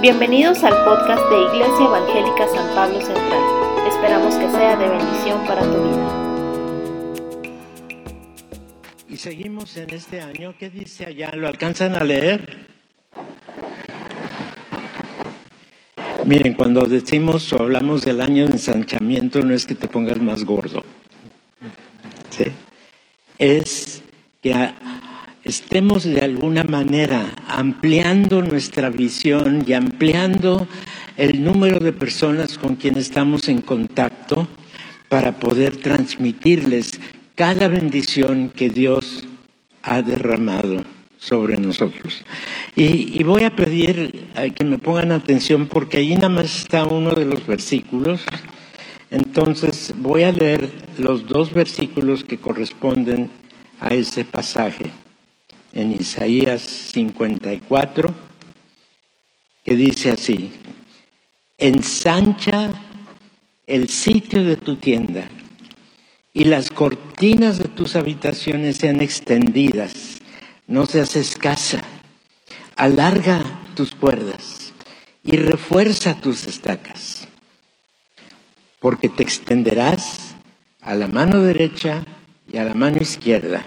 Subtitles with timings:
[0.00, 3.86] Bienvenidos al podcast de Iglesia Evangélica San Pablo Central.
[3.86, 6.08] Esperamos que sea de bendición para tu vida.
[9.10, 10.54] Y seguimos en este año.
[10.58, 11.32] ¿Qué dice allá?
[11.36, 12.66] ¿Lo alcanzan a leer?
[16.24, 20.44] Miren, cuando decimos o hablamos del año de ensanchamiento, no es que te pongas más
[20.44, 20.82] gordo.
[22.30, 22.46] ¿Sí?
[23.36, 24.02] Es
[24.40, 24.54] que
[25.44, 30.66] estemos de alguna manera ampliando nuestra visión y ampliando
[31.16, 34.48] el número de personas con quienes estamos en contacto
[35.08, 37.00] para poder transmitirles
[37.34, 39.24] cada bendición que Dios
[39.82, 40.84] ha derramado
[41.18, 42.22] sobre nosotros.
[42.76, 47.24] Y, voy a pedir que me pongan atención porque ahí nada más está uno de
[47.24, 48.22] los versículos.
[49.10, 53.30] Entonces voy a leer los dos versículos que corresponden
[53.80, 54.90] a ese pasaje
[55.72, 58.14] en Isaías 54,
[59.64, 60.52] que dice así,
[61.58, 62.70] ensancha
[63.66, 65.28] el sitio de tu tienda
[66.32, 70.20] y las cortinas de tus habitaciones sean extendidas,
[70.66, 71.82] no seas escasa,
[72.76, 73.44] alarga
[73.74, 74.72] tus cuerdas
[75.22, 77.28] y refuerza tus estacas,
[78.80, 80.34] porque te extenderás
[80.80, 82.04] a la mano derecha
[82.50, 83.66] y a la mano izquierda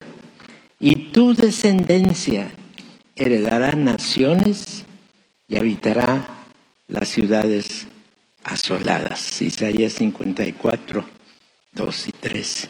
[0.86, 2.52] y tu descendencia
[3.16, 4.84] heredará naciones
[5.48, 6.28] y habitará
[6.89, 7.88] las ciudades
[8.44, 9.42] asoladas.
[9.42, 11.06] Isaías 54,
[11.72, 12.70] 2 y 3.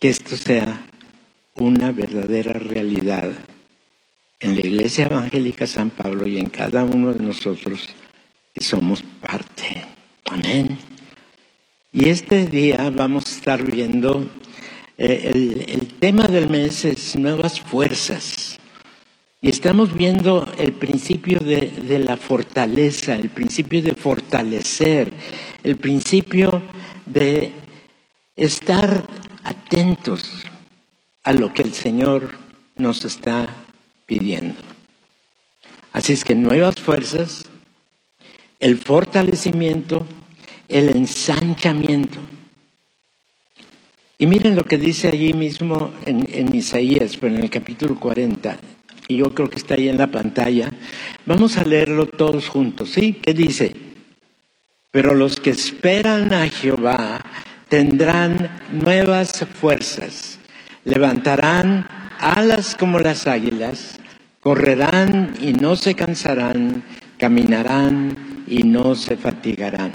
[0.00, 0.84] Que esto sea
[1.54, 3.30] una verdadera realidad
[4.40, 7.88] en la Iglesia Evangélica San Pablo y en cada uno de nosotros
[8.52, 9.84] que somos parte.
[10.24, 10.76] Amén.
[11.92, 14.28] Y este día vamos a estar viendo
[14.98, 18.58] eh, el, tema del mes es nuevas fuerzas.
[19.42, 25.12] Y estamos viendo el principio de, de, la fortaleza, el principio de fortalecer,
[25.62, 26.62] el principio
[27.04, 27.52] de
[28.34, 29.06] estar
[29.44, 30.44] atentos
[31.22, 32.38] a lo que el Señor
[32.76, 33.48] nos está
[34.06, 34.60] pidiendo.
[35.92, 37.46] Así es que nuevas fuerzas,
[38.60, 40.06] el fortalecimiento,
[40.68, 42.18] el ensanchamiento.
[44.18, 48.56] Y miren lo que dice allí mismo en, Isaías, pero en el capítulo 40,
[49.08, 50.70] y yo creo que está ahí en la pantalla.
[51.26, 53.18] Vamos a leerlo todos juntos, ¿sí?
[53.20, 53.76] ¿Qué dice?
[54.90, 57.22] Pero los que esperan a Jehová
[57.68, 60.38] tendrán nuevas fuerzas,
[60.84, 61.86] levantarán
[62.18, 64.00] alas como las águilas,
[64.40, 66.82] correrán y no se cansarán,
[67.18, 69.92] caminarán y no se fatigarán.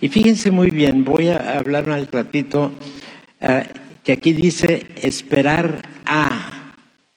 [0.00, 2.72] Y fíjense muy bien, voy a hablar un ratito
[3.40, 3.64] Ah,
[4.02, 6.72] que aquí dice esperar a.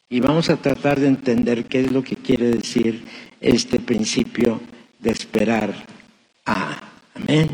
[0.10, 3.06] Y vamos a tratar de entender qué es lo que quiere decir
[3.40, 4.60] este principio
[5.00, 5.74] de esperar
[6.46, 6.82] a.
[7.16, 7.50] Amén.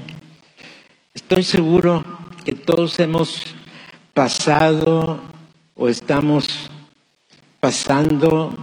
[1.14, 2.04] Estoy seguro
[2.44, 3.44] que todos hemos
[4.14, 5.22] pasado
[5.76, 6.70] o estamos
[7.60, 8.58] pasando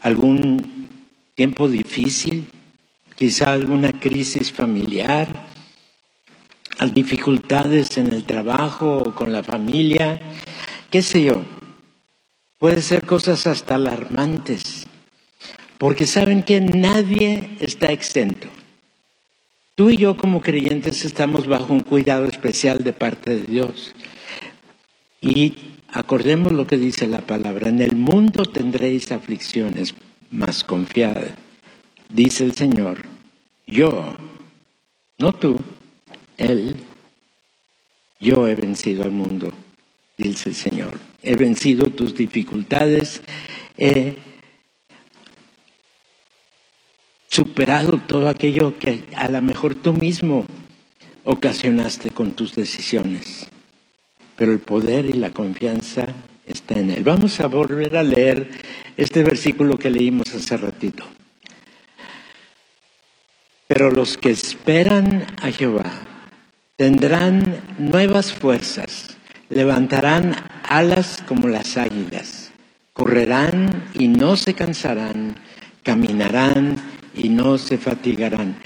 [0.00, 0.88] algún
[1.34, 2.46] tiempo difícil,
[3.16, 5.46] quizá alguna crisis familiar,
[6.92, 10.20] dificultades en el trabajo o con la familia,
[10.90, 11.42] qué sé yo.
[12.58, 14.86] Puede ser cosas hasta alarmantes,
[15.78, 18.48] porque saben que nadie está exento.
[19.74, 23.92] Tú y yo como creyentes estamos bajo un cuidado especial de parte de Dios.
[25.20, 25.54] Y
[25.90, 29.94] acordemos lo que dice la palabra, en el mundo tendréis aflicciones,
[30.30, 31.36] más confiada,
[32.08, 33.02] dice el Señor,
[33.66, 34.16] yo,
[35.18, 35.58] no tú,
[36.36, 36.76] él,
[38.20, 39.52] yo he vencido al mundo,
[40.16, 40.98] dice el Señor.
[41.22, 43.22] He vencido tus dificultades,
[43.76, 44.16] he
[47.28, 50.46] superado todo aquello que a lo mejor tú mismo
[51.24, 53.48] ocasionaste con tus decisiones.
[54.36, 56.06] Pero el poder y la confianza
[56.46, 57.04] está en Él.
[57.04, 58.50] Vamos a volver a leer
[58.96, 61.04] este versículo que leímos hace ratito.
[63.66, 66.13] Pero los que esperan a Jehová
[66.76, 69.16] Tendrán nuevas fuerzas,
[69.48, 70.34] levantarán
[70.64, 72.50] alas como las águilas,
[72.92, 75.36] correrán y no se cansarán,
[75.84, 76.74] caminarán
[77.14, 78.56] y no se fatigarán.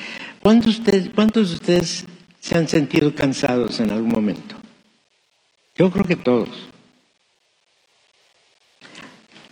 [0.40, 0.80] ¿Cuántos,
[1.14, 2.06] ¿Cuántos de ustedes
[2.40, 4.56] se han sentido cansados en algún momento?
[5.76, 6.48] Yo creo que todos.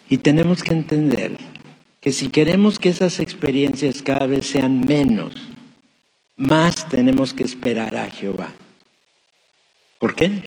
[0.08, 1.36] Y tenemos que entender
[2.00, 5.45] que si queremos que esas experiencias cada vez sean menos,
[6.36, 8.52] más tenemos que esperar a Jehová.
[9.98, 10.42] ¿Por qué?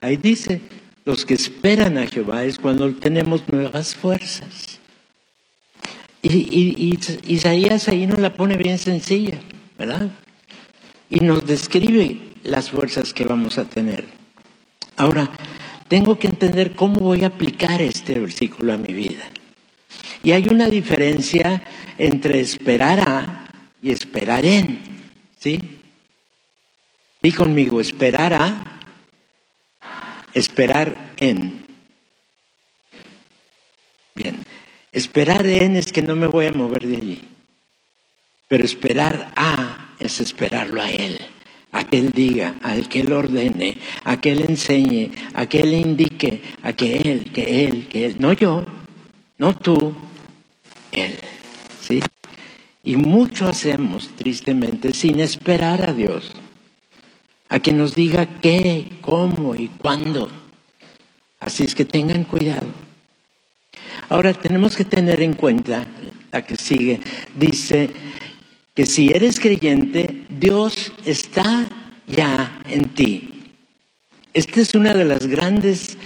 [0.00, 0.60] Ahí dice,
[1.04, 4.80] los que esperan a Jehová es cuando tenemos nuevas fuerzas.
[6.22, 9.38] Y, Isaías ahí nos la pone bien sencilla,
[9.78, 10.08] ¿verdad?
[11.10, 14.06] Y nos describe las fuerzas que vamos a tener.
[14.96, 15.30] Ahora,
[15.88, 19.24] tengo que entender cómo voy a aplicar este versículo a mi vida.
[20.22, 21.62] Y hay una diferencia
[21.98, 23.48] entre esperar a
[23.82, 24.93] y esperar en,
[25.44, 25.60] ¿sí?
[27.22, 28.80] Y conmigo, esperar a,
[30.32, 31.66] esperar en.
[34.14, 34.42] Bien,
[34.90, 37.20] esperar en es que no me voy a mover de allí.
[38.48, 41.18] Pero esperar a es esperarlo a Él,
[41.72, 45.74] a que Él diga, a que Él ordene, a que Él enseñe, a que Él
[45.74, 48.64] indique, a que Él, que Él, que Él, no yo,
[49.36, 49.94] no tú,
[50.92, 51.18] Él.
[51.82, 52.00] ¿Sí?
[52.84, 56.32] Y mucho hacemos, tristemente, sin esperar a Dios,
[57.48, 60.28] a que nos diga qué, cómo y cuándo.
[61.40, 62.66] Así es que tengan cuidado.
[64.08, 65.86] Ahora tenemos que tener en cuenta
[66.30, 67.00] la que sigue.
[67.34, 67.90] Dice
[68.74, 71.66] que si eres creyente, Dios está
[72.06, 73.30] ya en ti.
[74.34, 75.96] Esta es una de las grandes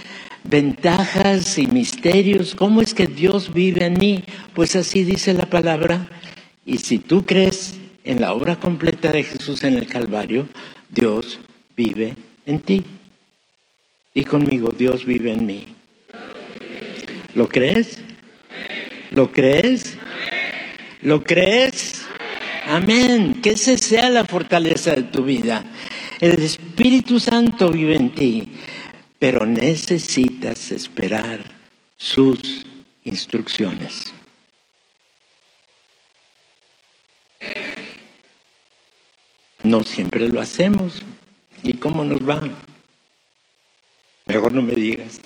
[0.43, 2.55] ventajas y misterios.
[2.55, 4.23] ¿Cómo es que Dios vive en mí?
[4.53, 6.07] Pues así dice la palabra.
[6.69, 10.47] Y si tú crees en la obra completa de Jesús en el Calvario,
[10.87, 11.39] Dios
[11.75, 12.13] vive
[12.45, 12.85] en ti.
[14.13, 15.65] Y conmigo, Dios vive en mí.
[17.33, 18.03] ¿Lo crees?
[19.09, 19.97] ¿Lo crees?
[21.01, 22.05] ¿Lo crees?
[22.67, 23.41] Amén.
[23.41, 25.65] Que esa sea la fortaleza de tu vida.
[26.19, 28.47] El Espíritu Santo vive en ti,
[29.17, 31.39] pero necesitas esperar
[31.97, 32.63] sus
[33.05, 34.13] instrucciones.
[39.63, 41.01] No siempre lo hacemos.
[41.63, 42.41] ¿Y cómo nos va?
[44.25, 45.19] Mejor no me digas.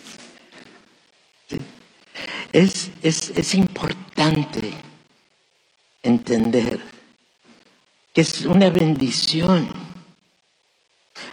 [2.51, 4.73] Es, es, importante
[6.03, 6.79] entender
[8.13, 9.67] que es una bendición.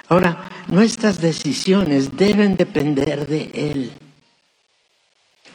[0.09, 3.93] Ahora, nuestras decisiones deben depender de Él.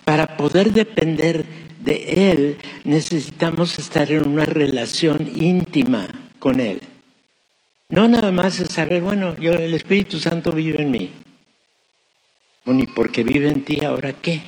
[0.04, 1.46] Para poder depender
[1.80, 6.08] de Él necesitamos estar en una relación íntima
[6.40, 6.80] con Él.
[7.90, 11.12] No nada más es saber, bueno, yo, el Espíritu Santo vive en mí.
[12.66, 14.42] Bueno, y porque vive en ti, ¿ahora qué?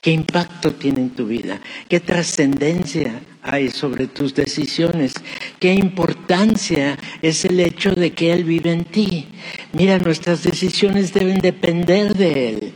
[0.00, 1.60] ¿Qué impacto tiene en tu vida?
[1.88, 5.14] ¿Qué trascendencia hay sobre tus decisiones?
[5.58, 9.26] ¿Qué importancia es el hecho de que Él vive en ti?
[9.72, 12.72] Mira, nuestras decisiones deben depender de Él.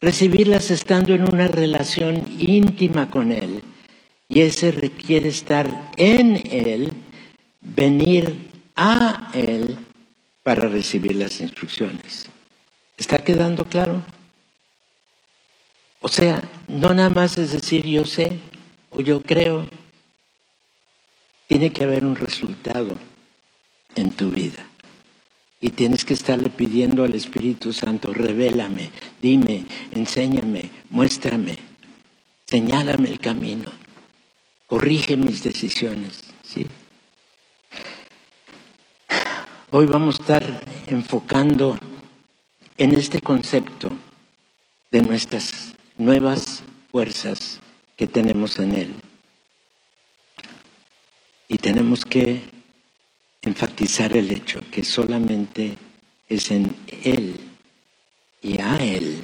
[0.00, 3.62] Recibirlas estando en una relación íntima con Él.
[4.28, 6.92] Y ese requiere estar en Él,
[7.74, 9.76] venir a Él
[10.42, 12.26] para recibir las instrucciones.
[12.96, 14.02] ¿Está quedando claro?
[16.00, 18.38] O sea, no nada más es decir yo sé
[18.90, 19.68] o yo creo.
[21.48, 22.96] Tiene que haber un resultado
[23.94, 24.66] en tu vida.
[25.60, 28.90] Y tienes que estarle pidiendo al Espíritu Santo, revélame,
[29.20, 31.58] dime, enséñame, muéstrame,
[32.46, 33.72] señálame el camino,
[34.68, 36.22] corrige mis decisiones.
[36.44, 36.64] ¿sí?
[39.70, 41.78] Hoy vamos a estar enfocando
[42.78, 43.90] en este concepto
[44.90, 47.60] de nuestras nuevas fuerzas
[47.94, 48.94] que tenemos en Él.
[51.48, 52.40] Y tenemos que
[53.42, 55.76] enfatizar el hecho que solamente
[56.30, 57.38] es en Él
[58.40, 59.22] y a Él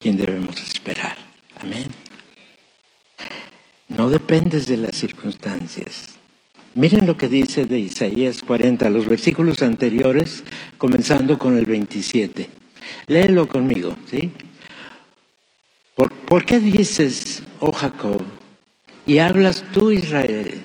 [0.00, 1.18] quien debemos esperar.
[1.60, 1.88] Amén.
[3.88, 6.17] No dependes de las circunstancias.
[6.74, 10.44] Miren lo que dice de Isaías 40, los versículos anteriores,
[10.76, 12.48] comenzando con el 27.
[13.06, 14.30] Léelo conmigo, ¿sí?
[15.94, 18.22] ¿Por, qué dices, oh Jacob,
[19.06, 20.62] y hablas tú, Israel?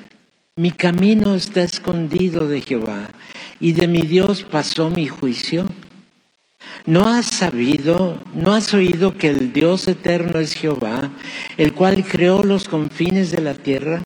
[0.55, 3.09] Mi camino está escondido de Jehová,
[3.59, 5.65] y de mi Dios pasó mi juicio.
[6.85, 11.09] ¿No has sabido, no has oído que el Dios eterno es Jehová,
[11.57, 14.03] el cual creó los confines de la tierra?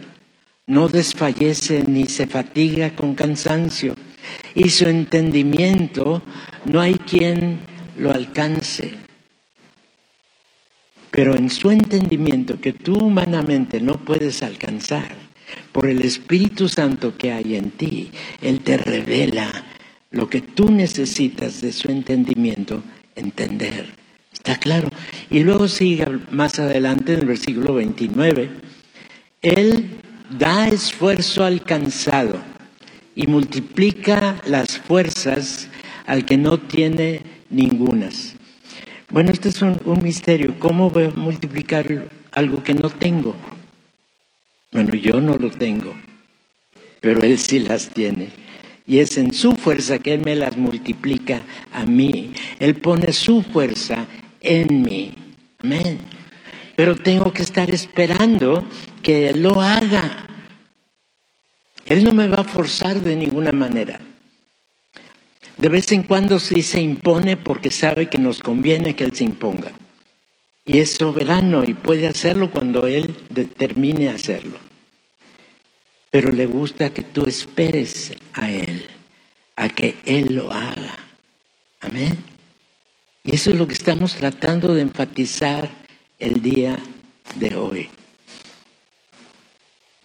[0.67, 3.95] No desfallece ni se fatiga con cansancio,
[4.53, 6.21] y su entendimiento
[6.65, 7.59] no hay quien
[7.97, 8.91] lo alcance.
[11.09, 15.15] Pero en su entendimiento que tú humanamente no puedes alcanzar,
[15.71, 19.49] por el Espíritu Santo que hay en ti, Él te revela
[20.11, 22.83] lo que tú necesitas de su entendimiento
[23.15, 23.95] entender.
[24.33, 24.89] ¿Está claro?
[25.29, 28.49] Y luego sigue más adelante en el versículo 29.
[29.41, 32.37] Él da esfuerzo alcanzado
[33.15, 35.69] y multiplica las fuerzas
[36.05, 38.35] al que no tiene ningunas.
[39.09, 40.59] Bueno, este es un, misterio.
[40.59, 43.35] ¿Cómo voy a multiplicar algo que no tengo.
[44.71, 45.95] Bueno, yo no lo tengo,
[47.01, 48.29] pero Él sí las tiene.
[48.85, 51.41] Y es en su fuerza que Él me las multiplica
[51.73, 52.31] a mí.
[52.59, 54.05] Él pone su fuerza
[54.39, 55.13] en mí.
[55.59, 55.97] Amén.
[56.75, 58.63] Pero tengo que estar esperando
[59.07, 60.27] que lo haga.
[61.85, 64.01] Él no me va a forzar de ninguna manera.
[65.55, 69.23] De vez en cuando sí se impone porque sabe que nos conviene que Él se
[69.23, 69.71] imponga.
[70.65, 74.57] Y es soberano y puede hacerlo cuando Él determine hacerlo.
[76.11, 78.87] Pero le gusta que tú esperes a Él,
[79.55, 80.97] a que Él lo haga.
[81.79, 82.17] Amén.
[83.23, 85.69] Y eso es lo que estamos tratando de enfatizar
[86.19, 86.77] el día
[87.35, 87.89] de hoy.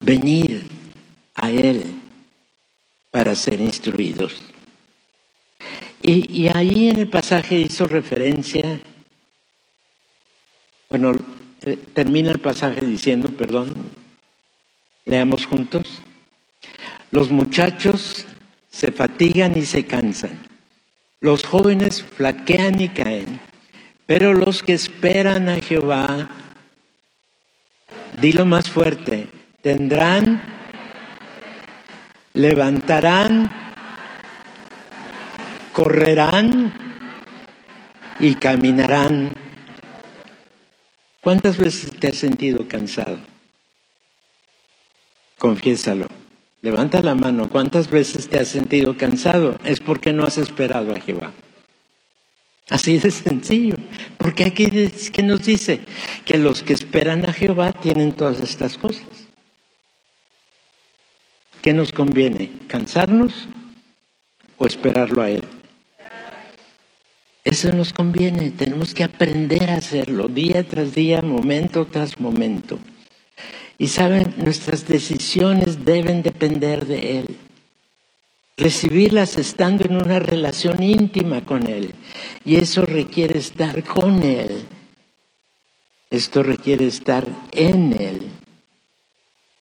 [0.03, 0.67] Venir
[1.35, 1.83] a Él
[3.13, 4.43] para ser instruidos.
[6.03, 8.81] Y, ahí en el pasaje hizo referencia,
[10.91, 11.13] bueno,
[11.95, 13.73] termina el pasaje diciendo, perdón,
[15.05, 16.03] leamos juntos,
[17.13, 18.27] los muchachos
[18.69, 20.41] se fatigan y se cansan,
[21.21, 23.39] los jóvenes flaquean y caen,
[24.07, 26.31] pero los que esperan a Jehová,
[28.21, 29.29] dilo más fuerte,
[29.63, 30.43] tendrán,
[32.35, 33.63] levantarán
[35.73, 36.73] correrán
[38.21, 39.33] y caminarán.
[41.21, 43.19] ¿Cuántas veces te has sentido cansado?
[45.39, 46.07] Confiésalo.
[46.61, 47.49] Levanta la mano.
[47.49, 49.59] ¿Cuántas veces te has sentido cansado?
[49.65, 51.33] Es porque no has esperado a Jehová.
[52.69, 53.75] Así de sencillo.
[54.19, 54.69] Porque aquí
[55.13, 55.81] que nos dice
[56.25, 59.22] que los que esperan a Jehová tienen todas estas cosas.
[61.63, 62.51] ¿Qué nos conviene?
[62.67, 63.47] ¿Cansarnos
[64.59, 65.45] o esperarlo a Él?
[67.45, 72.81] Eso nos conviene, tenemos que aprender a hacerlo día tras día, momento tras momento.
[73.79, 77.37] Y saben, nuestras decisiones deben depender de Él.
[78.57, 81.95] Recibirlas estando en una relación íntima con Él.
[82.45, 84.65] Y eso requiere estar con Él.
[86.11, 88.23] Esto requiere estar en Él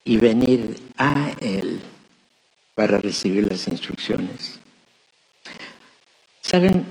[0.04, 1.80] y venir a Él
[2.76, 4.60] para recibir las instrucciones.
[6.42, 6.86] Saben,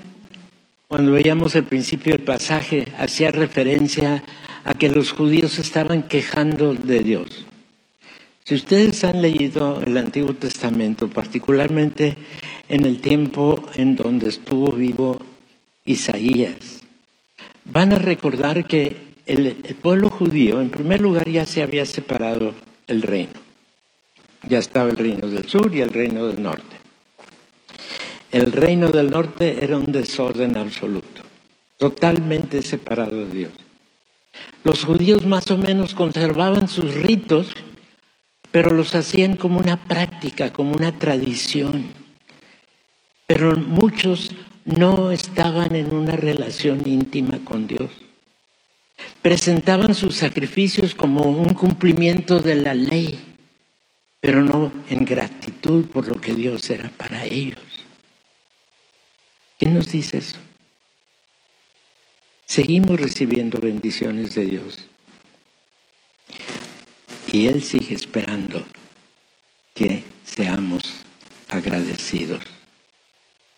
[0.89, 4.23] cuando veíamos el principio del pasaje, hacía referencia
[4.65, 7.47] a que los judíos estaban quejando de Dios.
[8.45, 12.17] Si ustedes han leído el Antiguo Testamento, particularmente
[12.69, 15.21] en el tiempo en donde estuvo vivo
[15.85, 16.81] Isaías,
[17.65, 18.97] van a recordar que
[19.27, 22.55] el, pueblo judío, en primer lugar, ya se había separado
[22.87, 23.50] el reino.
[24.49, 26.77] Ya estaba el reino del sur y el reino del norte.
[28.33, 31.23] El reino del norte era un desorden absoluto,
[31.77, 33.53] totalmente separado de Dios.
[34.63, 37.49] Los judíos más o menos conservaban sus ritos,
[38.53, 41.87] pero los hacían como una práctica, como una tradición.
[43.27, 44.31] Pero muchos
[44.65, 47.91] no estaban en una relación íntima con Dios.
[49.23, 53.19] Presentaban sus sacrificios como un cumplimiento de la ley,
[54.21, 57.61] pero no en gratitud por lo que Dios era para ellos.
[59.59, 60.37] ¿Qué nos dice eso?
[62.45, 64.79] Seguimos recibiendo bendiciones de Dios.
[67.33, 68.65] Y Él sigue esperando
[69.75, 70.83] que seamos
[71.49, 72.43] agradecidos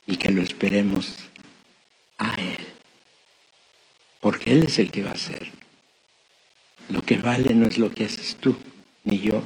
[0.07, 1.17] y que lo esperemos
[2.19, 2.67] a Él.
[4.21, 5.51] Porque Él es el que va a hacer.
[6.89, 8.57] Lo que vale no es lo que haces tú,
[9.05, 9.43] ni yo,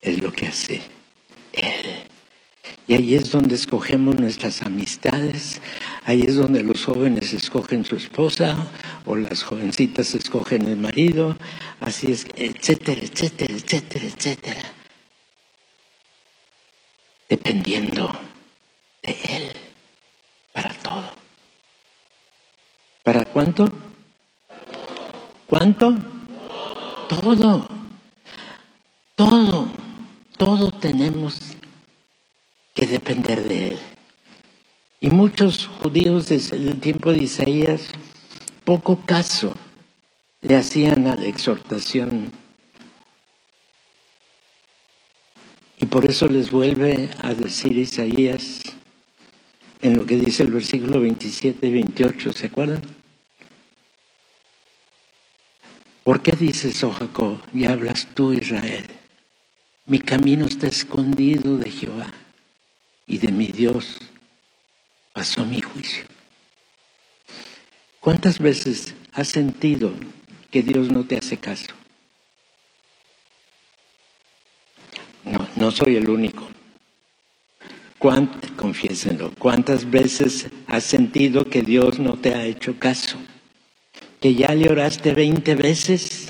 [0.00, 0.82] es lo que hace
[1.52, 2.10] Él.
[2.86, 5.60] Y ahí es donde escogemos nuestras amistades,
[6.04, 8.66] ahí es donde los jóvenes escogen su esposa
[9.06, 11.36] o las jovencitas escogen el marido,
[11.80, 14.62] así es, etcétera, etcétera, etcétera, etcétera.
[17.28, 18.12] Dependiendo
[19.02, 19.52] de Él
[20.52, 21.12] para todo.
[23.04, 23.72] ¿Para cuánto?
[25.46, 25.94] ¿Cuánto?
[27.08, 27.68] Todo.
[29.14, 29.69] Todo.
[30.40, 31.38] Todo tenemos
[32.74, 33.78] que depender de Él.
[34.98, 37.88] Y muchos judíos desde el tiempo de Isaías
[38.64, 39.54] poco caso
[40.40, 42.32] le hacían a la exhortación.
[45.76, 48.62] Y por eso les vuelve a decir Isaías
[49.82, 52.80] en lo que dice el versículo 27 y 28, ¿se acuerdan?
[56.02, 58.99] ¿Por qué dices, oh Jacob, y hablas tú, Israel?
[59.90, 62.12] Mi camino está escondido de Jehová
[63.06, 63.98] y de mi Dios
[65.12, 66.04] pasó mi juicio.
[67.98, 69.92] ¿Cuántas veces has sentido
[70.50, 71.68] que Dios no te hace caso.
[75.24, 76.48] No, no soy el único.
[78.56, 83.18] confiésenlo, ¿cuántas veces has sentido que Dios no te ha hecho caso?
[84.20, 86.29] Que ya le oraste 20 veces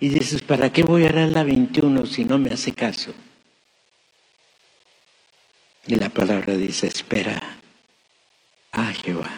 [0.00, 3.12] y dices, ¿para qué voy a orar la 21 si no me hace caso?
[5.86, 7.40] Y la palabra dice, espera
[8.72, 9.30] a Jehová.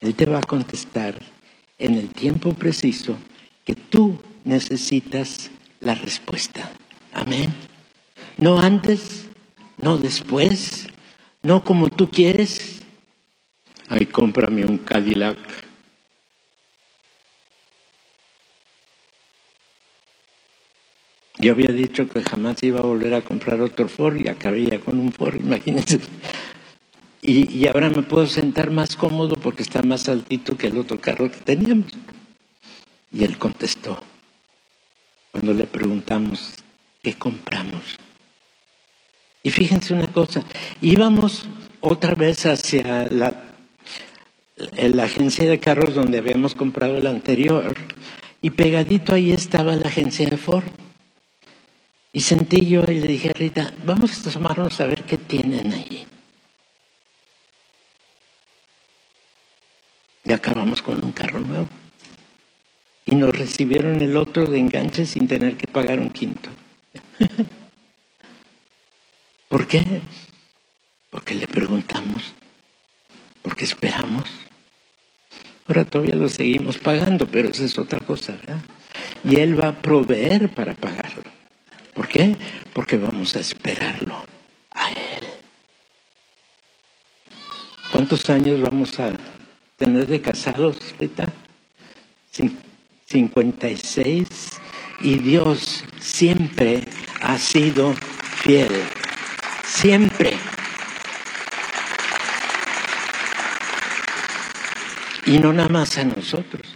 [0.00, 1.20] Él te va a contestar
[1.78, 3.16] en el tiempo preciso
[3.64, 5.50] que tú necesitas
[5.80, 6.70] la respuesta.
[7.12, 7.52] Amén.
[8.36, 9.26] No antes,
[9.78, 10.88] no después,
[11.42, 12.80] no como tú quieres.
[13.88, 15.38] Ay, cómprame un Cadillac.
[21.40, 24.78] Yo había dicho que jamás iba a volver a comprar otro Ford y acabé ya
[24.78, 25.98] con un Ford, imagínense.
[27.22, 31.30] Y, ahora me puedo sentar más cómodo porque está más altito que el otro carro
[31.30, 31.92] que teníamos.
[33.12, 34.02] Y él contestó,
[35.32, 36.54] cuando le preguntamos,
[37.02, 37.96] ¿qué compramos?
[39.42, 40.44] Y fíjense una cosa,
[40.82, 41.46] íbamos
[41.80, 43.54] otra vez hacia la,
[44.56, 47.74] la agencia de carros donde habíamos comprado el anterior
[48.42, 50.64] y pegadito ahí estaba la agencia de Ford.
[52.12, 56.06] Y sentí yo y le dije, Rita, vamos a asomarnos a ver qué tienen allí.
[60.24, 61.68] Y acabamos con un carro nuevo.
[63.06, 66.50] Y nos recibieron el otro de enganche sin tener que pagar un quinto.
[69.48, 70.02] ¿Por qué?
[71.10, 72.34] Porque le preguntamos,
[73.42, 74.28] porque esperamos.
[75.66, 78.60] Ahora todavía lo seguimos pagando, pero esa es otra cosa, ¿verdad?
[79.24, 81.29] Y Él va a proveer para pagarlo.
[82.00, 82.34] ¿Por qué?
[82.72, 84.24] Porque vamos a esperarlo
[84.70, 85.26] a Él.
[87.92, 89.12] ¿Cuántos años vamos a
[89.76, 91.30] tener de casados ahorita?
[93.04, 94.26] 56.
[95.02, 96.86] Y Dios siempre
[97.20, 98.72] ha sido fiel.
[99.66, 100.38] Siempre.
[105.26, 106.66] Y no nada más a nosotros.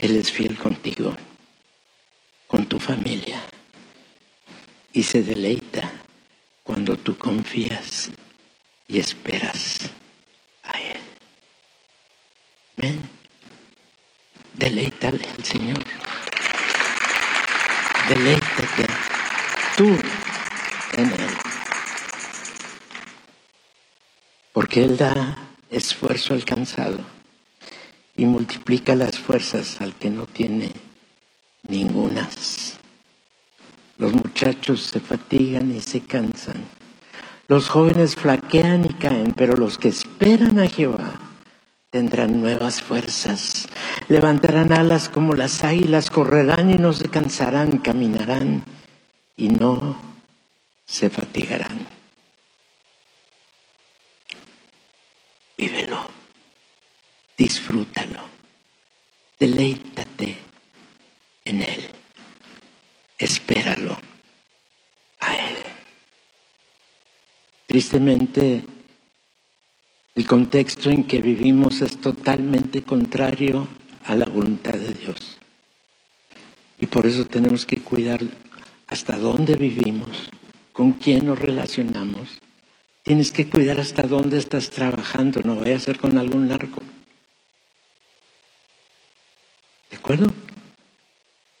[0.00, 1.14] Él es fiel contigo
[2.80, 3.40] familia
[4.92, 5.90] y se deleita
[6.64, 8.10] cuando tú confías
[8.88, 9.90] y esperas
[10.64, 11.00] a Él.
[12.76, 13.00] Ven,
[14.54, 15.84] deleítale al Señor.
[18.08, 18.86] Deleítate
[19.76, 19.96] tú
[20.96, 21.30] en Él.
[24.52, 25.36] Porque Él da
[25.70, 26.98] esfuerzo alcanzado
[28.16, 30.72] y multiplica las fuerzas al que no tiene
[31.68, 32.59] ningunas.
[34.40, 36.64] Los muchachos se fatigan y se cansan.
[37.46, 41.20] Los jóvenes flaquean y caen, pero los que esperan a Jehová
[41.90, 43.68] tendrán nuevas fuerzas.
[44.08, 48.64] Levantarán alas como las águilas, correrán y no se cansarán, caminarán
[49.36, 50.00] y no
[50.86, 51.86] se fatigarán.
[55.58, 56.00] Vívelo,
[57.36, 58.22] disfrútalo,
[59.38, 60.38] deleítate
[61.44, 61.90] en Él.
[63.18, 63.99] Espéralo
[67.66, 68.64] Tristemente,
[70.14, 73.68] el contexto en que vivimos es totalmente contrario
[74.04, 75.38] a la voluntad de Dios.
[76.80, 78.20] Y por eso tenemos que cuidar
[78.86, 80.30] hasta dónde vivimos,
[80.72, 82.40] con quién nos relacionamos.
[83.02, 86.82] Tienes que cuidar hasta dónde estás trabajando, no vaya a ser con algún narco.
[89.90, 90.32] ¿De acuerdo?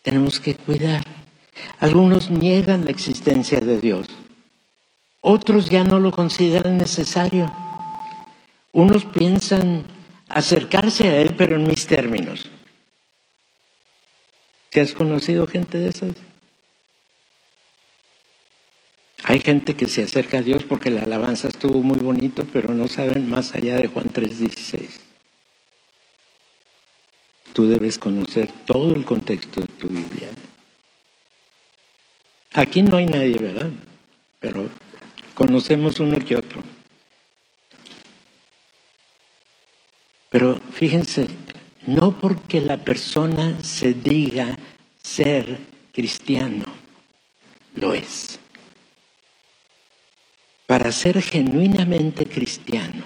[0.02, 1.09] tenemos que cuidar.
[1.78, 4.06] Algunos niegan la existencia de Dios,
[5.20, 7.52] otros ya no lo consideran necesario.
[8.72, 9.84] Unos piensan
[10.28, 12.48] acercarse a Él, pero en mis términos.
[14.70, 16.12] ¿Te has conocido gente de esas?
[19.24, 22.88] Hay gente que se acerca a Dios porque la alabanza estuvo muy bonito, pero no
[22.88, 25.00] saben más allá de Juan 3:16.
[27.52, 30.28] Tú debes conocer todo el contexto de tu Biblia.
[32.52, 33.70] Aquí no hay nadie, ¿verdad?
[34.40, 34.68] Pero
[35.34, 36.62] conocemos uno que otro.
[40.30, 41.26] Pero fíjense,
[41.86, 44.58] no porque la persona se diga
[45.02, 45.58] ser
[45.92, 46.64] cristiano,
[47.74, 48.38] lo es.
[50.66, 53.04] Para ser genuinamente cristiano,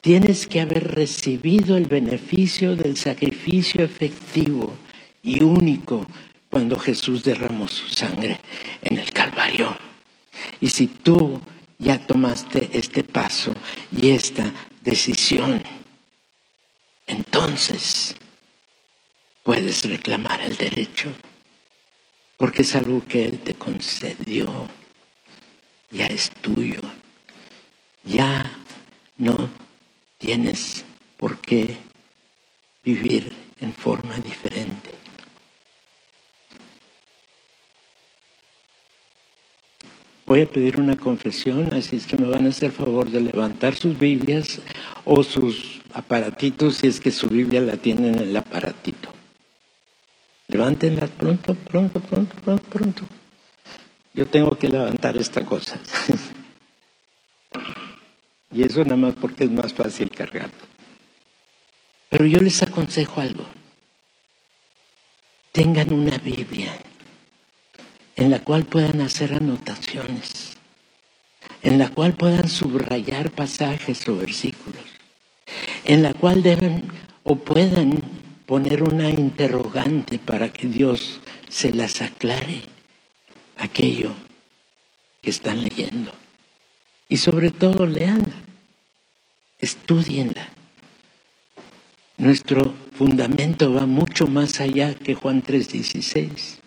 [0.00, 4.74] tienes que haber recibido el beneficio del sacrificio efectivo
[5.22, 6.06] y único
[6.54, 8.38] cuando Jesús derramó su sangre
[8.80, 9.76] en el Calvario.
[10.60, 11.40] Y si tú
[11.80, 13.52] ya tomaste este paso
[13.90, 15.60] y esta decisión,
[17.08, 18.14] entonces
[19.42, 21.12] puedes reclamar el derecho,
[22.36, 24.68] porque es algo que Él te concedió,
[25.90, 26.82] ya es tuyo,
[28.04, 28.48] ya
[29.16, 29.50] no
[30.18, 30.84] tienes
[31.16, 31.78] por qué
[32.84, 35.03] vivir en forma diferente.
[40.34, 43.76] Voy a pedir una confesión, así es que me van a hacer favor de levantar
[43.76, 44.60] sus Biblias
[45.04, 49.10] o sus aparatitos si es que su Biblia la tienen en el aparatito.
[50.48, 53.02] Levántenla pronto, pronto, pronto, pronto, pronto.
[54.12, 55.78] Yo tengo que levantar esta cosa.
[58.50, 60.66] y eso nada más porque es más fácil cargarlo.
[62.10, 63.44] Pero yo les aconsejo algo.
[65.52, 66.76] Tengan una Biblia
[68.16, 70.56] en la cual puedan hacer anotaciones,
[71.62, 74.84] en la cual puedan subrayar pasajes o versículos,
[75.84, 76.84] en la cual deben
[77.24, 78.02] o puedan
[78.46, 82.62] poner una interrogante para que Dios se las aclare
[83.56, 84.12] aquello
[85.22, 86.12] que están leyendo.
[87.08, 88.34] Y sobre todo leanla,
[89.58, 90.48] estudienla.
[92.16, 96.63] Nuestro fundamento va mucho más allá que Juan 3:16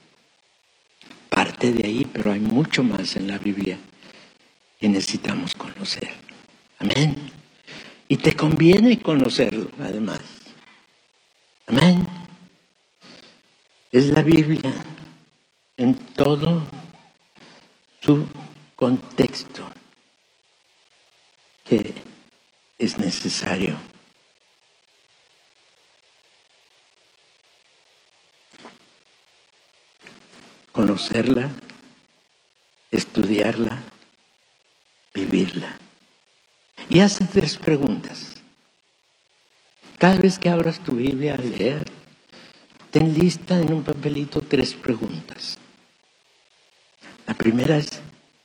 [1.29, 3.77] parte de ahí, pero hay mucho más en la Biblia
[4.79, 6.09] que necesitamos conocer.
[6.79, 7.15] Amén.
[8.07, 10.21] Y te conviene conocerlo, además.
[11.67, 12.07] Amén.
[13.91, 14.73] Es la Biblia
[15.75, 16.63] en todo
[18.01, 18.25] su
[18.75, 19.67] contexto
[21.65, 21.93] que
[22.77, 23.75] es necesario.
[30.77, 31.49] Conocerla,
[32.91, 33.81] estudiarla,
[35.11, 35.75] vivirla.
[36.87, 38.35] Y hace tres preguntas.
[39.97, 41.83] Cada vez que abras tu Biblia a leer,
[42.91, 45.57] ten lista en un papelito tres preguntas.
[47.25, 47.99] La primera es,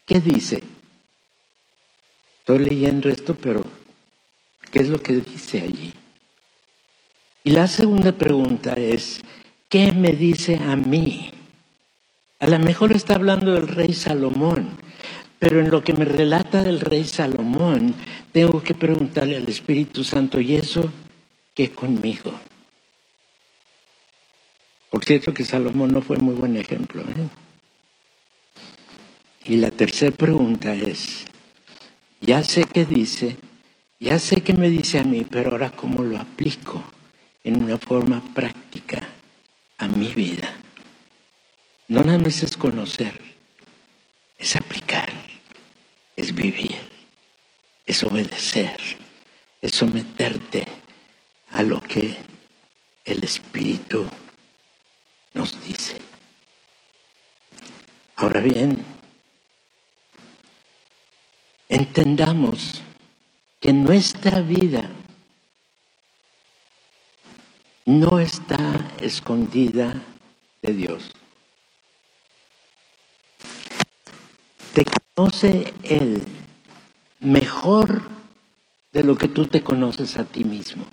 [0.06, 0.62] ¿qué dice?
[2.38, 3.62] Estoy leyendo esto, pero
[4.70, 5.92] ¿qué es lo que dice allí?
[7.44, 9.20] Y la segunda pregunta es,
[9.68, 11.30] ¿qué me dice a mí?
[12.42, 14.70] A lo mejor está hablando del rey Salomón,
[15.38, 17.94] pero en lo que me relata del rey Salomón,
[18.32, 20.90] tengo que preguntarle al Espíritu Santo, ¿y eso
[21.54, 22.32] qué conmigo?
[24.90, 27.02] Por cierto que Salomón no fue muy buen ejemplo.
[27.02, 27.28] ¿eh?
[29.44, 31.26] Y la tercera pregunta es,
[32.20, 33.36] ya sé qué dice,
[34.00, 36.82] ya sé qué me dice a mí, pero ahora cómo lo aplico
[37.44, 39.00] en una forma práctica
[39.78, 40.51] a mi vida.
[41.92, 43.20] No nada más es conocer,
[44.38, 45.12] es aplicar,
[46.16, 46.78] es vivir,
[47.84, 48.78] es obedecer,
[49.60, 50.66] es someterte
[51.50, 52.16] a lo que
[53.04, 54.06] el Espíritu
[55.34, 55.98] nos dice.
[58.16, 58.82] Ahora bien,
[61.68, 62.80] entendamos
[63.60, 64.88] que nuestra vida
[67.84, 68.56] no está
[68.98, 70.02] escondida
[70.62, 71.12] de Dios.
[74.72, 74.84] te
[75.22, 76.20] conoce Él
[77.20, 78.02] mejor
[78.92, 80.84] de lo que tú te conoces a ti mismo.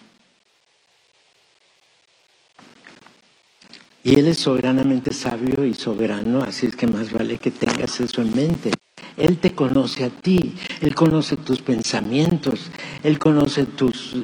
[4.03, 8.21] Y Él es soberanamente sabio y soberano, así es que más vale que tengas eso
[8.21, 8.71] en mente.
[9.17, 12.69] Él te conoce a ti, Él conoce tus pensamientos,
[13.03, 14.15] Él conoce tus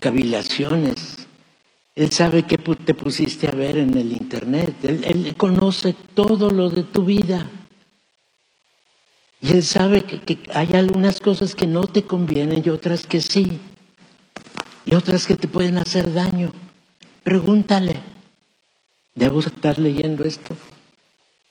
[0.00, 1.26] cavilaciones,
[1.94, 6.70] Él sabe qué te pusiste a ver en el Internet, Él, él conoce todo lo
[6.70, 7.46] de tu vida.
[9.44, 13.60] Y Él sabe que, hay algunas cosas que no te convienen y otras que sí.
[14.86, 16.50] Y otras que te pueden hacer daño.
[17.22, 18.00] Pregúntale,
[19.14, 20.56] ¿debo estar leyendo esto?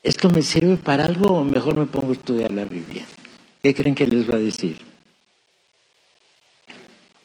[0.02, 3.06] ¿Esto me sirve para algo o mejor me pongo a estudiar la Biblia?
[3.62, 4.80] ¿Qué creen que les va a decir?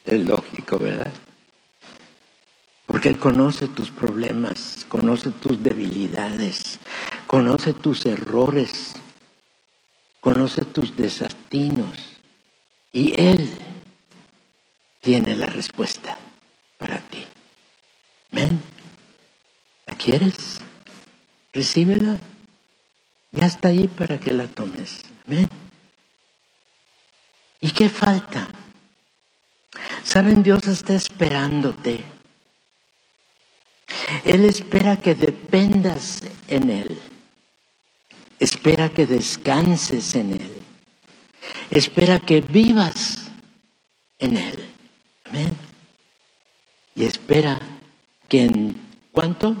[0.05, 1.11] Es lógico, ¿verdad?
[2.85, 6.77] Porque Él conoce tus problemas, conoce tus debilidades,
[7.25, 8.98] conoce tus errores,
[10.19, 11.97] conoce tus desatinos
[12.91, 13.49] y Él
[15.01, 16.17] tiene la respuesta
[16.77, 17.25] para ti.
[18.31, 18.61] ¿Ven?
[19.85, 20.59] ¿La quieres?
[21.53, 22.17] Recíbela.
[23.31, 25.01] Ya está ahí para que la tomes.
[25.25, 25.47] ¿Ven?
[27.61, 28.47] ¿Y qué falta?
[30.03, 32.03] Saben, Dios está esperándote.
[34.23, 36.99] Él espera que dependas en Él.
[38.39, 40.51] Espera que descanses en Él.
[41.71, 43.29] Espera que vivas
[44.17, 44.65] en Él.
[45.25, 45.55] Amén.
[46.95, 47.59] Y espera
[48.27, 48.75] que en
[49.11, 49.55] cuánto?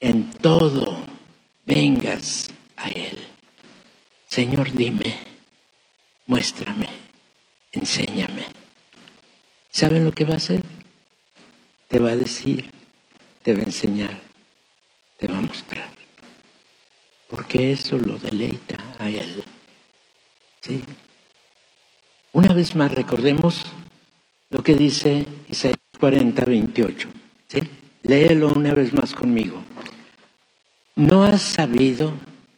[0.00, 0.98] En todo
[1.66, 3.18] vengas a Él.
[4.28, 5.18] Señor, dime,
[6.26, 6.88] muéstrame,
[7.72, 8.46] enséñame.
[9.70, 10.62] ¿Saben lo que va a hacer?
[11.88, 12.70] Te va a decir,
[13.42, 14.20] te va a enseñar,
[15.18, 15.97] te va a mostrar.
[17.28, 19.42] Porque eso lo deleita a Él.
[20.60, 20.82] ¿Sí?
[22.32, 23.64] Una vez más recordemos
[24.50, 27.08] lo que dice Isaías 40, 28.
[27.48, 27.60] ¿sí?
[28.02, 29.62] Léelo una vez más conmigo.
[30.96, 32.12] ¿No has sabido,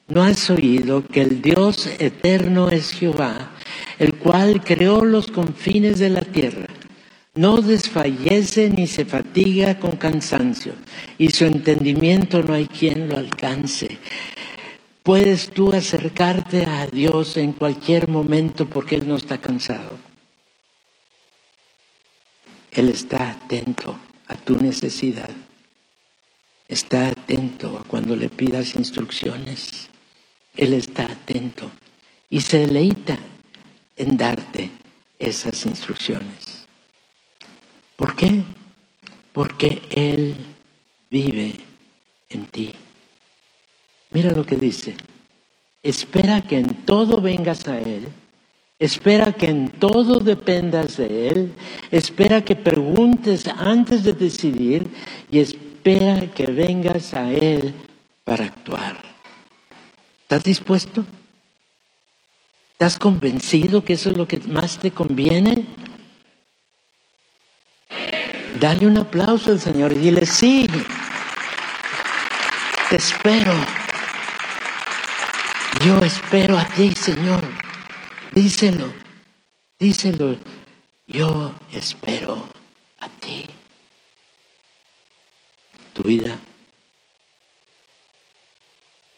[0.09, 3.51] no has oído que el Dios eterno es Jehová,
[3.99, 6.67] el cual creó los confines de la tierra?
[7.35, 10.73] No desfallece ni se fatiga con cansancio,
[11.17, 13.99] y su entendimiento no hay quien lo alcance.
[15.03, 19.99] Puedes tú acercarte a Dios en cualquier momento porque Él no está cansado.
[22.71, 25.31] Él está atento a tu necesidad.
[26.69, 29.89] Está atento a cuando le pidas instrucciones.
[30.55, 31.71] Él está atento
[32.29, 33.19] y se deleita
[33.97, 34.71] en darte
[35.19, 36.67] esas instrucciones.
[37.97, 38.43] ¿Por qué?
[39.33, 40.37] Porque Él
[41.11, 41.57] vive
[42.29, 42.75] en ti.
[44.11, 44.97] Mira lo que dice.
[45.83, 48.09] Espera que en todo vengas a Él.
[48.79, 51.53] Espera que en todo dependas de Él.
[51.91, 54.89] Espera que preguntes antes de decidir
[55.31, 57.75] y espera que vengas a Él
[58.25, 58.97] para actuar.
[60.23, 61.05] ¿Estás dispuesto?
[62.73, 65.67] ¿Estás convencido que eso es lo que más te conviene?
[68.59, 70.67] Dale un aplauso al Señor y dile, sí,
[72.89, 73.53] te espero.
[75.79, 77.43] Yo espero a ti, Señor.
[78.33, 78.93] Díselo,
[79.79, 80.37] díselo.
[81.07, 82.47] Yo espero
[82.99, 83.47] a ti.
[85.95, 86.39] Tu vida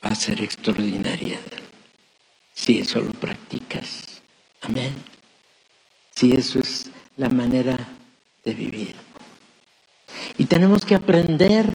[0.04, 1.40] va a ser extraordinaria
[2.54, 4.22] si eso lo practicas.
[4.60, 4.94] Amén.
[6.14, 7.76] Si eso es la manera
[8.44, 8.94] de vivir.
[10.38, 11.66] Y tenemos que aprender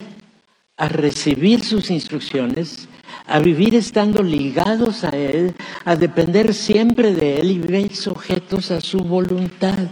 [0.78, 2.88] a recibir sus instrucciones
[3.28, 8.80] a vivir estando ligados a Él, a depender siempre de Él y vivir sujetos a
[8.80, 9.90] su voluntad.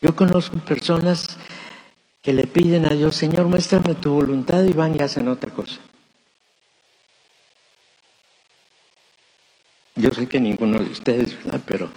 [0.00, 1.36] Yo conozco personas
[2.22, 5.78] que le piden a Dios, Señor, muéstrame tu voluntad y van y hacen otra cosa.
[9.96, 11.36] Yo sé que ninguno de ustedes.
[11.66, 11.90] Pero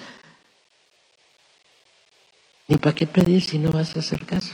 [2.68, 4.54] ni para qué pedir si no vas a hacer caso.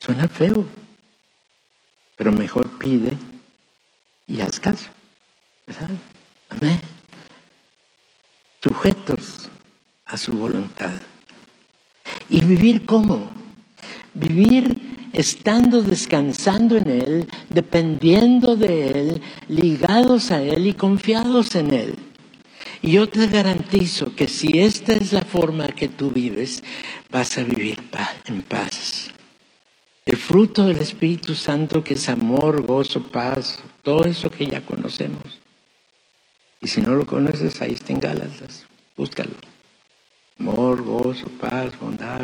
[0.00, 0.66] Suena feo
[2.18, 3.12] pero mejor pide
[4.26, 4.88] y haz caso.
[5.66, 5.88] ¿verdad?
[6.50, 6.80] Amén.
[8.62, 9.48] Sujetos
[10.04, 11.00] a su voluntad.
[12.28, 13.30] ¿Y vivir cómo?
[14.14, 21.94] Vivir estando descansando en Él, dependiendo de Él, ligados a Él y confiados en Él.
[22.82, 26.62] Y yo te garantizo que si esta es la forma que tú vives,
[27.10, 27.80] vas a vivir
[28.26, 29.07] en paz.
[30.08, 35.38] El fruto del Espíritu Santo que es amor, gozo, paz, todo eso que ya conocemos.
[36.62, 38.64] Y si no lo conoces, ahí está en Gálatas,
[38.96, 39.34] búscalo.
[40.38, 42.22] Amor, gozo, paz, bondad,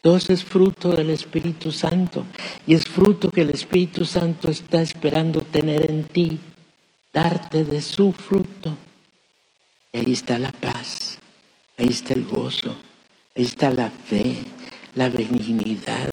[0.00, 2.24] todo es fruto del Espíritu Santo.
[2.66, 6.40] Y es fruto que el Espíritu Santo está esperando tener en ti,
[7.12, 8.74] darte de su fruto.
[9.92, 11.18] Ahí está la paz,
[11.76, 12.74] ahí está el gozo,
[13.36, 14.38] ahí está la fe,
[14.96, 16.12] la benignidad.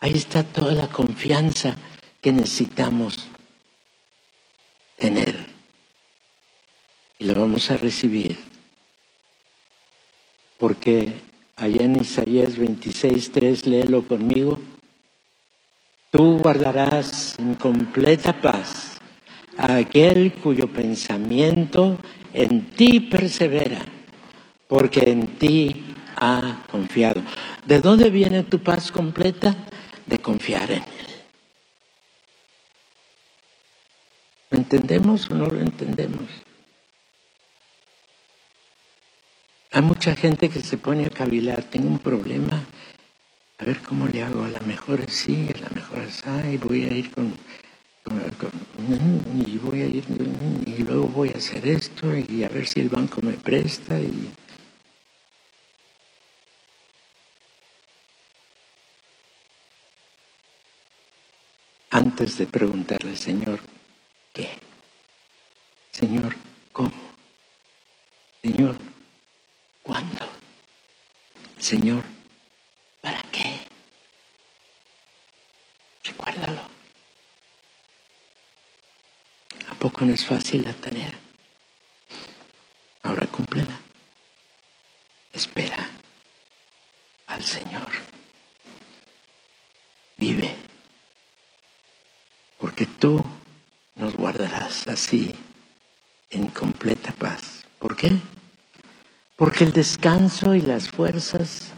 [0.00, 1.76] Ahí está toda la confianza
[2.22, 3.28] que necesitamos
[4.96, 5.46] tener.
[7.18, 8.38] Y lo vamos a recibir.
[10.58, 11.12] Porque
[11.56, 14.58] allá en Isaías 26, 3, léelo conmigo.
[16.10, 18.98] Tú guardarás en completa paz
[19.56, 21.98] a aquel cuyo pensamiento
[22.32, 23.84] en ti persevera,
[24.66, 25.84] porque en ti
[26.16, 27.22] ha confiado.
[27.70, 29.54] ¿De dónde viene tu paz completa?
[30.04, 31.06] De confiar en Él.
[34.50, 36.28] ¿Lo entendemos o no lo entendemos?
[39.70, 42.60] Hay mucha gente que se pone a cavilar, tengo un problema,
[43.58, 46.86] a ver cómo le hago, a la mejor sí, a la mejor es, y voy
[46.86, 47.32] a ir con,
[49.46, 50.02] y voy a ir,
[50.66, 54.28] y luego voy a hacer esto, y a ver si el banco me presta, y
[61.90, 63.60] antes de preguntarle, Señor,
[64.32, 64.48] ¿qué?
[65.90, 66.36] Señor,
[66.72, 66.92] ¿cómo?
[68.42, 68.76] Señor,
[69.82, 70.26] ¿cuándo?
[71.58, 72.04] Señor,
[73.00, 73.60] ¿para qué?
[76.04, 76.62] Recuérdalo.
[79.68, 81.12] ¿A poco no es fácil la tarea?
[83.02, 83.80] Ahora cúmplela.
[85.32, 85.88] Espera
[87.26, 87.88] al Señor.
[90.16, 90.54] Vive.
[92.58, 93.24] Porque tú
[93.94, 94.16] nos
[94.88, 95.34] así
[96.30, 97.64] en completa paz.
[97.78, 98.12] ¿Por qué?
[99.36, 101.72] Porque el descanso y las fuerzas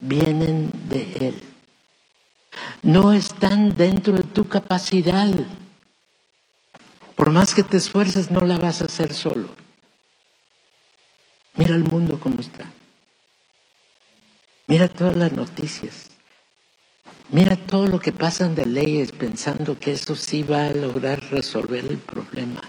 [0.00, 1.42] vienen de Él.
[2.82, 5.28] No están dentro de tu capacidad.
[7.16, 9.48] Por más que te esfuerces, no la vas a hacer solo.
[11.54, 12.64] Mira el mundo como está.
[14.66, 16.11] Mira todas las noticias.
[17.32, 21.82] Mira todo lo que pasan de leyes pensando que eso sí va a lograr resolver
[21.82, 22.60] el problema.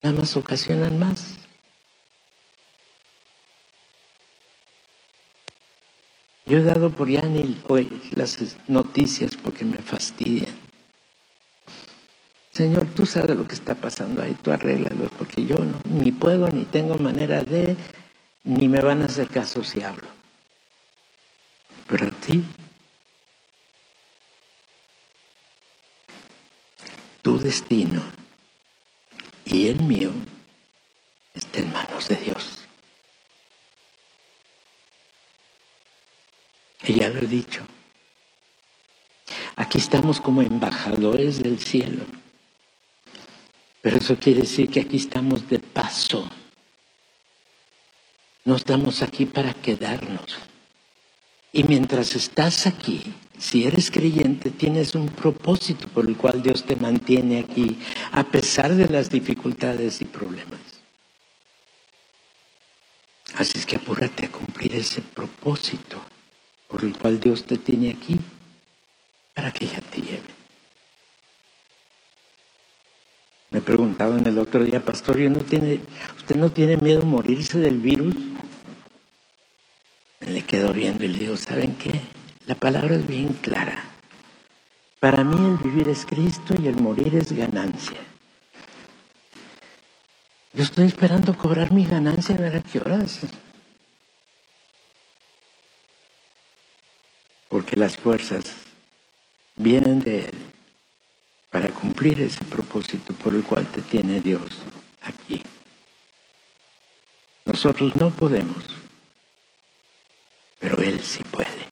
[0.00, 1.34] Nada más ocasionan más.
[6.46, 10.54] Yo he dado por ya ni hoy las noticias porque me fastidian.
[12.52, 16.46] Señor, tú sabes lo que está pasando ahí, tú arréglalo, porque yo no, ni puedo,
[16.48, 17.76] ni tengo manera de,
[18.44, 20.21] ni me van a hacer caso si hablo.
[21.92, 22.42] Pero a ti,
[27.20, 28.02] tu destino
[29.44, 30.10] y el mío
[31.34, 32.64] está en manos de Dios.
[36.84, 37.62] Y ya lo he dicho.
[39.56, 42.06] Aquí estamos como embajadores del cielo.
[43.82, 46.26] Pero eso quiere decir que aquí estamos de paso.
[48.46, 50.51] No estamos aquí para quedarnos.
[51.52, 53.02] Y mientras estás aquí,
[53.38, 57.78] si eres creyente, tienes un propósito por el cual Dios te mantiene aquí,
[58.12, 60.60] a pesar de las dificultades y problemas.
[63.34, 66.00] Así es que apúrate a cumplir ese propósito
[66.68, 68.18] por el cual Dios te tiene aquí,
[69.34, 70.42] para que ella te lleve.
[73.50, 75.80] Me preguntaban el otro día, pastor, ¿no tiene,
[76.16, 78.14] ¿usted no tiene miedo a morirse del virus?
[80.26, 82.00] Le quedo viendo y le digo, ¿saben qué?
[82.46, 83.84] La palabra es bien clara.
[85.00, 87.98] Para mí el vivir es Cristo y el morir es ganancia.
[90.54, 93.20] Yo estoy esperando cobrar mi ganancia a ver a qué horas.
[97.52, 98.46] porque las fuerzas
[99.56, 100.34] vienen de Él
[101.50, 104.62] para cumplir ese propósito por el cual te tiene Dios
[105.02, 105.42] aquí.
[107.44, 108.64] Nosotros no podemos,
[110.58, 111.68] pero Él sí puede.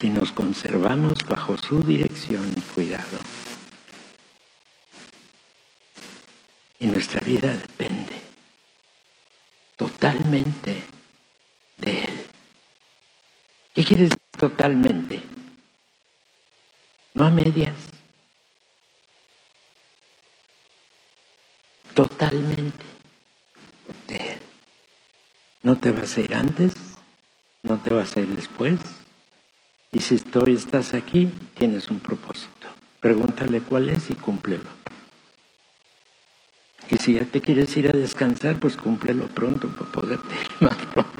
[0.00, 3.18] Si nos conservamos bajo su dirección y cuidado.
[6.78, 8.14] Y nuestra vida depende
[9.76, 10.82] totalmente
[11.76, 12.26] de Él.
[13.74, 15.20] ¿Qué quiere decir totalmente?
[17.12, 17.76] No a medias.
[21.92, 22.84] Totalmente
[24.08, 24.38] de Él.
[25.62, 26.72] No te vas a ir antes,
[27.62, 28.80] no te vas a ir después.
[29.92, 32.68] Y si estoy, estás aquí, tienes un propósito.
[33.00, 34.70] Pregúntale cuál es y cúmplelo.
[36.90, 40.76] Y si ya te quieres ir a descansar, pues cúmplelo pronto para poderte ir más
[40.76, 41.10] pronto.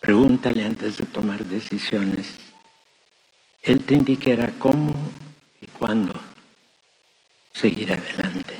[0.00, 2.36] Pregúntale antes de tomar decisiones.
[3.62, 4.94] Él te indicará cómo
[5.60, 6.12] y cuándo
[7.60, 8.54] seguir adelante.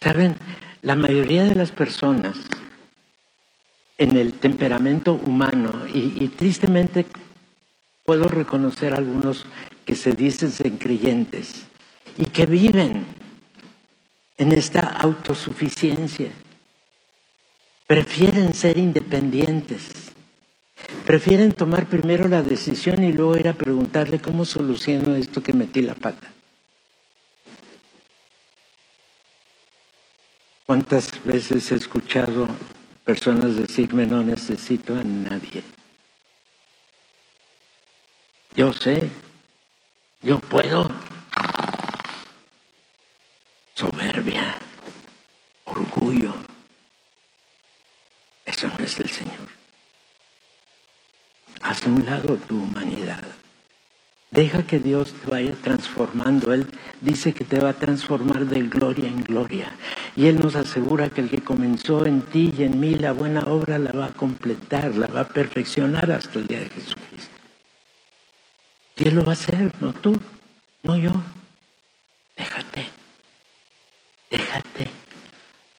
[0.00, 0.36] Saben,
[0.82, 2.36] la mayoría de las personas
[3.98, 7.04] en el temperamento humano, y, tristemente
[8.04, 9.44] puedo reconocer algunos
[9.84, 11.66] que se dicen creyentes
[12.16, 13.04] y que viven
[14.38, 16.30] en esta autosuficiencia
[17.86, 20.12] prefieren ser independientes,
[21.04, 25.82] prefieren tomar primero la decisión y luego ir a preguntarle cómo soluciono esto que metí
[25.82, 26.39] la pata.
[30.70, 32.46] ¿Cuántas veces he escuchado
[33.04, 35.64] personas decirme no necesito a nadie?
[38.54, 39.10] Yo sé,
[40.22, 40.88] yo puedo.
[43.74, 44.58] Soberbia,
[45.64, 46.32] orgullo.
[48.46, 49.48] Eso no es el Señor.
[51.62, 53.24] Haz un lado tu humanidad.
[54.30, 56.52] Deja que Dios te vaya transformando.
[56.54, 56.68] Él
[57.00, 59.72] dice que te va a transformar de gloria en gloria.
[60.16, 63.42] Y Él nos asegura que el que comenzó en ti y en mí la buena
[63.44, 67.34] obra la va a completar, la va a perfeccionar hasta el día de Jesucristo.
[68.96, 70.18] Si Él lo va a hacer, no tú,
[70.82, 71.12] no yo.
[72.36, 72.86] Déjate,
[74.30, 74.90] déjate,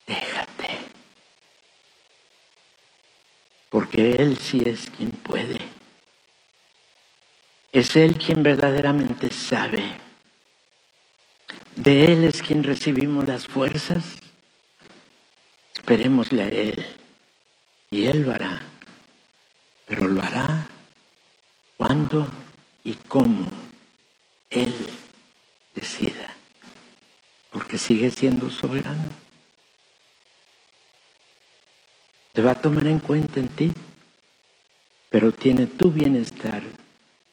[0.07, 0.69] déjate.
[3.69, 5.59] Porque Él sí es quien puede.
[7.71, 10.11] Es Él quien verdaderamente sabe.
[11.82, 14.19] De Él es quien recibimos las fuerzas.
[15.73, 16.86] Esperémosle a Él.
[17.89, 18.61] Y Él lo hará.
[19.88, 20.67] Pero lo hará
[21.77, 22.27] cuando
[22.84, 23.47] y cómo
[24.51, 24.71] Él
[25.73, 26.36] decida.
[27.49, 29.09] Porque sigue siendo soberano.
[32.34, 33.71] Te va a tomar en cuenta en ti.
[35.09, 36.61] Pero tiene tu bienestar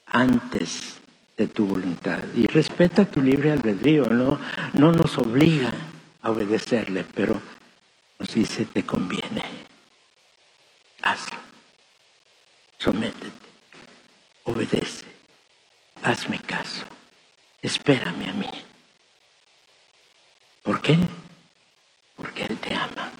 [0.07, 0.99] antes
[1.39, 2.18] de tu voluntad.
[2.34, 4.39] Y respeta tu libre albedrío, no,
[4.74, 5.72] no nos obliga
[6.20, 7.41] a obedecerle, pero
[8.18, 9.45] nos dice te conviene.
[11.01, 11.39] Hazlo.
[12.78, 13.49] Sométete.
[14.45, 15.07] Obedece.
[16.03, 16.84] Hazme caso.
[17.62, 18.51] Espérame a mí.
[20.64, 20.99] ¿Por qué?
[22.16, 23.12] Porque Él te ama.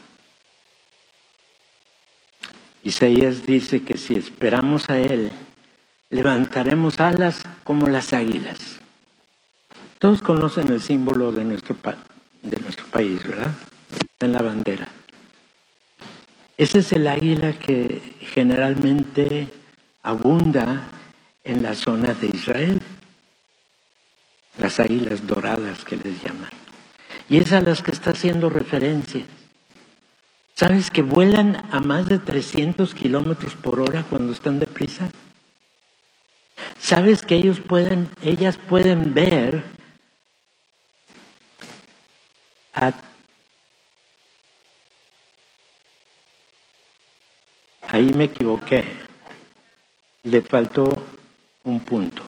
[2.82, 5.30] Isaías dice que si esperamos a Él,
[6.11, 8.80] levantaremos alas como las águilas.
[9.98, 13.52] Todos conocen el símbolo de nuestro, país, ¿verdad?
[14.20, 14.88] En la bandera.
[16.56, 19.48] Ese es el águila que generalmente
[20.02, 20.88] abunda
[21.44, 22.80] en la zona de Israel.
[24.59, 26.50] Las águilas doradas que les llaman.
[27.28, 29.24] Y es a las que está haciendo referencia.
[30.54, 35.11] ¿Sabes que vuelan a más de 300 kilómetros por hora cuando están deprisa?
[36.89, 39.62] ¿Sabes que ellos pueden, ellas pueden ver
[47.89, 48.84] Ahí me equivoqué.
[50.22, 50.91] Le faltó
[51.64, 52.22] un punto.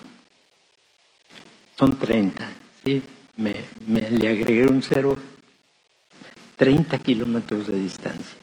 [1.79, 2.47] Son 30.
[2.85, 3.03] ¿sí?
[3.39, 5.17] Me, me le agregué un cero.
[6.57, 8.40] 30 kilómetros de distancia.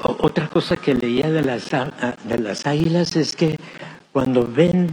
[0.00, 3.58] Otra cosa que leía de las, de las águilas es que
[4.12, 4.90] cuando ven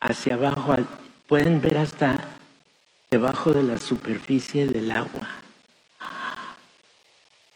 [0.00, 0.76] hacia abajo
[1.28, 2.18] pueden ver hasta
[3.10, 5.28] debajo de la superficie del agua.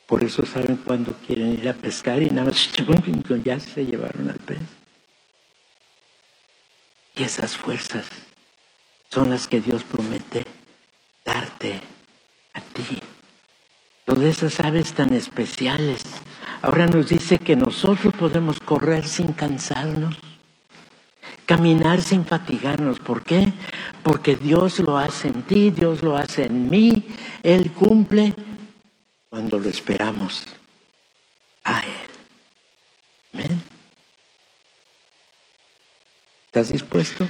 [0.06, 2.70] Por eso saben cuando quieren ir a pescar y nada más
[3.44, 4.58] ya se llevaron al pez.
[7.16, 8.06] Y esas fuerzas
[9.10, 10.44] son las que Dios promete
[11.24, 11.80] darte
[12.52, 13.00] a ti.
[14.04, 16.02] Todas esas aves tan especiales
[16.64, 20.16] Ahora nos dice que nosotros podemos correr sin cansarnos,
[21.44, 23.00] caminar sin fatigarnos.
[23.00, 23.52] ¿Por qué?
[24.02, 27.04] Porque Dios lo hace en ti, Dios lo hace en mí.
[27.42, 28.32] Él cumple
[29.28, 30.46] cuando lo esperamos
[31.64, 31.82] a
[33.34, 33.50] Él.
[36.46, 37.28] ¿Estás dispuesto?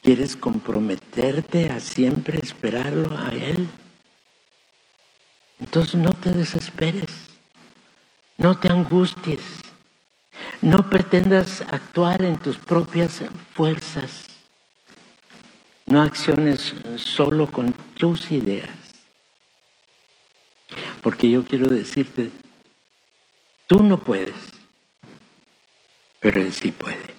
[0.00, 3.68] ¿Quieres comprometerte a siempre esperarlo a Él?
[5.58, 7.21] Entonces no te desesperes.
[8.42, 9.40] No te angusties.
[10.62, 13.22] No pretendas actuar en tus propias
[13.54, 14.26] fuerzas.
[15.86, 18.70] No acciones solo con tus ideas.
[21.02, 22.30] Porque yo quiero decirte,
[23.68, 24.34] tú no puedes,
[26.18, 27.14] pero Él sí puede.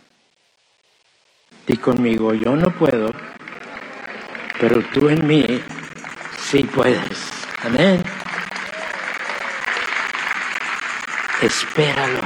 [1.68, 3.14] Y conmigo yo no puedo,
[4.60, 5.46] pero tú en mí
[6.38, 7.32] sí puedes.
[7.62, 8.04] Amén.
[11.46, 12.22] Espéralo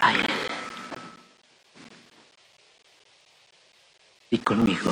[0.00, 0.26] a Él.
[4.30, 4.90] Y conmigo,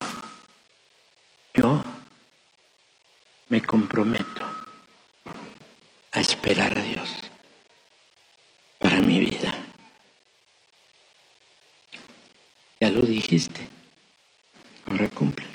[1.55, 1.83] yo
[3.49, 4.45] me comprometo
[6.13, 7.11] a esperar a Dios
[8.79, 9.55] para mi vida.
[12.81, 13.67] Ya lo dijiste,
[14.91, 15.47] ahora cumple.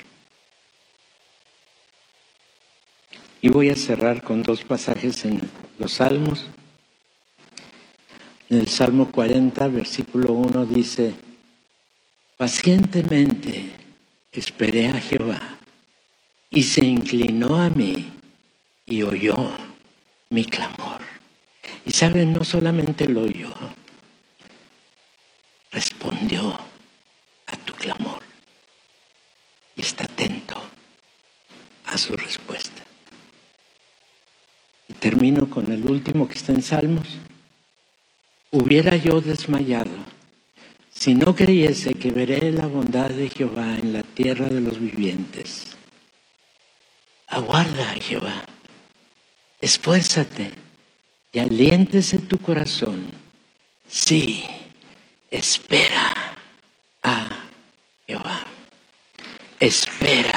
[3.40, 5.40] Y voy a cerrar con dos pasajes en
[5.78, 6.46] los Salmos.
[8.52, 11.14] En el Salmo 40, versículo 1 dice,
[12.36, 13.70] pacientemente
[14.30, 15.40] esperé a Jehová
[16.50, 18.12] y se inclinó a mí
[18.84, 19.34] y oyó
[20.28, 21.00] mi clamor.
[21.86, 23.54] Y saben, no solamente lo oyó,
[25.70, 26.52] respondió
[27.46, 28.20] a tu clamor
[29.76, 30.62] y está atento
[31.86, 32.82] a su respuesta.
[34.90, 37.18] Y termino con el último que está en Salmos
[38.52, 39.90] hubiera yo desmayado
[40.90, 45.76] si no creyese que veré la bondad de Jehová en la tierra de los vivientes.
[47.26, 48.44] Aguarda Jehová,
[49.60, 50.52] esfuérzate
[51.32, 53.06] y aliéntese tu corazón.
[53.88, 54.44] Sí,
[55.30, 56.14] espera
[57.02, 57.28] a
[58.06, 58.46] Jehová.
[59.58, 60.31] Espera